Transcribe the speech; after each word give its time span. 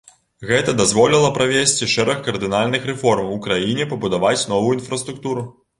Гэта 0.51 0.71
дазволіла 0.79 1.29
правесці 1.35 1.89
шэраг 1.95 2.25
кардынальных 2.29 2.91
рэформ 2.93 3.31
у 3.39 3.41
краіне, 3.45 3.83
пабудаваць 3.95 4.39
новую 4.55 4.77
інфраструктуру. 4.81 5.49